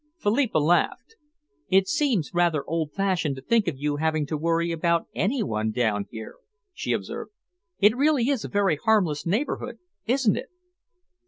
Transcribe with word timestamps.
Philippa 0.17 0.57
laughed. 0.57 1.15
"It 1.69 1.87
seems 1.87 2.33
rather 2.33 2.63
old 2.65 2.91
fashioned 2.91 3.35
to 3.35 3.41
think 3.43 3.67
of 3.67 3.77
you 3.77 3.97
having 3.97 4.25
to 4.25 4.35
worry 4.35 4.71
about 4.71 5.05
any 5.13 5.43
one 5.43 5.69
down 5.69 6.07
here," 6.09 6.37
she 6.73 6.91
observed. 6.91 7.29
"It 7.77 7.95
really 7.95 8.27
is 8.29 8.43
a 8.43 8.47
very 8.49 8.77
harmless 8.77 9.27
neighbourhood, 9.27 9.77
isn't 10.07 10.35
it?" 10.37 10.49